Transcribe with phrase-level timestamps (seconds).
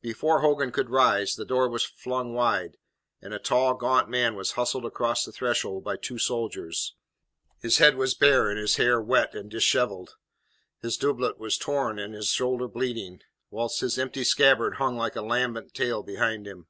[0.00, 2.76] Before Hogan could rise, the door was flung wide,
[3.20, 6.94] and a tall, gaunt man was hustled across the threshold by two soldiers.
[7.58, 10.14] His head was bare, and his hair wet and dishevelled.
[10.80, 15.22] His doublet was torn and his shoulder bleeding, whilst his empty scabbard hung like a
[15.22, 16.68] lambent tail behind him.